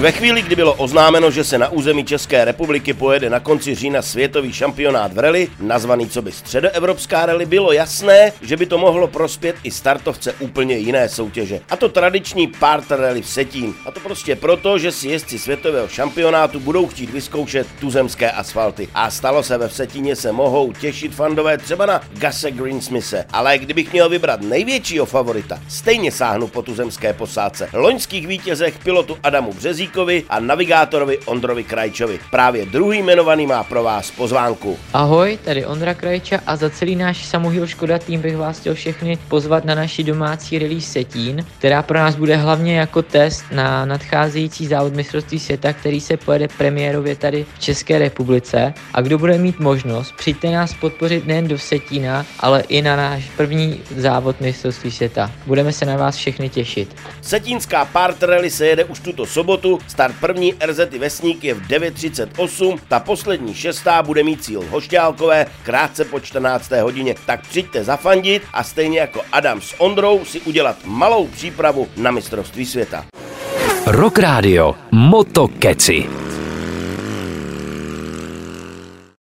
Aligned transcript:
Ve 0.00 0.12
chvíli, 0.12 0.42
kdy 0.42 0.56
bylo 0.56 0.74
oznámeno, 0.74 1.30
že 1.30 1.44
se 1.44 1.58
na 1.58 1.68
území 1.68 2.04
České 2.04 2.44
republiky 2.44 2.94
pojede 2.94 3.30
na 3.30 3.40
konci 3.40 3.74
října 3.74 4.02
světový 4.02 4.52
šampionát 4.52 5.12
v 5.12 5.18
rally, 5.18 5.48
nazvaný 5.60 6.08
co 6.08 6.22
by 6.22 6.32
středoevropská 6.32 7.26
rally, 7.26 7.46
bylo 7.46 7.72
jasné, 7.72 8.32
že 8.42 8.56
by 8.56 8.66
to 8.66 8.78
mohlo 8.78 9.08
prospět 9.08 9.56
i 9.62 9.70
startovce 9.70 10.32
úplně 10.32 10.76
jiné 10.76 11.08
soutěže. 11.08 11.60
A 11.70 11.76
to 11.76 11.88
tradiční 11.88 12.46
part 12.46 12.90
rally 12.90 13.22
v 13.22 13.28
Setín. 13.28 13.74
A 13.86 13.90
to 13.90 14.00
prostě 14.00 14.36
proto, 14.36 14.78
že 14.78 14.92
si 14.92 15.08
jezdci 15.08 15.38
světového 15.38 15.88
šampionátu 15.88 16.60
budou 16.60 16.86
chtít 16.86 17.10
vyzkoušet 17.10 17.66
tuzemské 17.80 18.30
asfalty. 18.30 18.88
A 18.94 19.10
stalo 19.10 19.42
se 19.42 19.58
ve 19.58 19.68
Vsetíně 19.68 20.16
se 20.16 20.32
mohou 20.32 20.72
těšit 20.72 21.14
fandové 21.14 21.58
třeba 21.58 21.86
na 21.86 22.00
Gase 22.12 22.50
Greensmise. 22.50 23.24
Ale 23.32 23.58
kdybych 23.58 23.92
měl 23.92 24.08
vybrat 24.08 24.40
největšího 24.40 25.06
favorita, 25.06 25.58
stejně 25.68 26.12
sáhnu 26.12 26.46
po 26.46 26.62
tuzemské 26.62 27.12
posádce. 27.12 27.68
Loňských 27.72 28.26
vítězech 28.26 28.78
pilotu 28.78 29.18
Adamu 29.22 29.52
Bře 29.52 29.74
Březíkovi 29.90 30.24
a 30.28 30.40
navigátorovi 30.40 31.18
Ondrovi 31.18 31.64
Krajčovi. 31.64 32.18
Právě 32.30 32.66
druhý 32.66 32.98
jmenovaný 32.98 33.46
má 33.46 33.64
pro 33.64 33.82
vás 33.82 34.10
pozvánku. 34.10 34.78
Ahoj, 34.92 35.38
tady 35.44 35.66
Ondra 35.66 35.94
Krajča 35.94 36.40
a 36.46 36.56
za 36.56 36.70
celý 36.70 36.96
náš 36.96 37.24
Samohil 37.24 37.66
Škoda 37.66 37.98
tým 37.98 38.20
bych 38.20 38.36
vás 38.36 38.60
chtěl 38.60 38.74
všechny 38.74 39.18
pozvat 39.28 39.64
na 39.64 39.74
naší 39.74 40.04
domácí 40.04 40.58
release 40.58 40.86
Setín, 40.86 41.46
která 41.58 41.82
pro 41.82 41.98
nás 41.98 42.16
bude 42.16 42.36
hlavně 42.36 42.78
jako 42.78 43.02
test 43.02 43.44
na 43.52 43.84
nadcházející 43.84 44.66
závod 44.66 44.94
mistrovství 44.94 45.38
světa, 45.38 45.72
který 45.72 46.00
se 46.00 46.16
pojede 46.16 46.48
premiérově 46.48 47.16
tady 47.16 47.46
v 47.54 47.58
České 47.58 47.98
republice. 47.98 48.74
A 48.94 49.00
kdo 49.00 49.18
bude 49.18 49.38
mít 49.38 49.58
možnost, 49.58 50.14
přijďte 50.16 50.50
nás 50.50 50.74
podpořit 50.74 51.26
nejen 51.26 51.48
do 51.48 51.58
Setína, 51.58 52.26
ale 52.40 52.60
i 52.68 52.82
na 52.82 52.96
náš 52.96 53.30
první 53.36 53.80
závod 53.96 54.40
mistrovství 54.40 54.90
světa. 54.90 55.30
Budeme 55.46 55.72
se 55.72 55.84
na 55.84 55.96
vás 55.96 56.16
všechny 56.16 56.48
těšit. 56.48 56.96
Setínská 57.20 57.84
part 57.84 58.22
rally 58.22 58.50
se 58.50 58.66
jede 58.66 58.84
už 58.84 59.00
tuto 59.00 59.26
sobotu 59.26 59.69
sobotu. 59.70 59.84
Start 59.88 60.14
první 60.20 60.54
RZ 60.66 60.78
Vesník 60.98 61.44
je 61.44 61.54
v 61.54 61.62
9.38, 61.62 62.78
ta 62.88 63.00
poslední 63.00 63.54
šestá 63.54 64.02
bude 64.02 64.22
mít 64.22 64.44
cíl 64.44 64.64
Hošťálkové 64.70 65.46
krátce 65.62 66.04
po 66.04 66.20
14. 66.20 66.70
hodině. 66.70 67.14
Tak 67.26 67.46
přijďte 67.46 67.84
zafandit 67.84 68.42
a 68.52 68.64
stejně 68.64 69.00
jako 69.00 69.20
Adam 69.32 69.60
s 69.60 69.74
Ondrou 69.78 70.24
si 70.24 70.40
udělat 70.40 70.76
malou 70.84 71.26
přípravu 71.26 71.88
na 71.96 72.10
mistrovství 72.10 72.66
světa. 72.66 73.04
Rock 73.86 74.18
Radio 74.18 74.74
Moto 74.90 75.48
Keci. 75.48 76.29